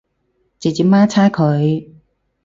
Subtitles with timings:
[0.59, 1.87] 直接媽叉佢